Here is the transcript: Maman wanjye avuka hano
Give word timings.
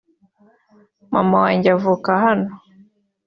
Maman 1.13 1.35
wanjye 1.43 1.69
avuka 1.77 2.09
hano 2.23 2.49